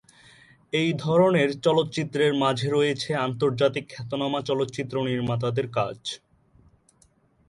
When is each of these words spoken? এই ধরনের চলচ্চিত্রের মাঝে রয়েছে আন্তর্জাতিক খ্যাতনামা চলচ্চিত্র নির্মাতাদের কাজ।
এই 0.73 0.89
ধরনের 0.99 1.49
চলচ্চিত্রের 1.65 2.33
মাঝে 2.43 2.67
রয়েছে 2.69 3.09
আন্তর্জাতিক 3.27 3.85
খ্যাতনামা 3.89 4.39
চলচ্চিত্র 4.49 4.95
নির্মাতাদের 5.09 5.67
কাজ। 5.77 5.99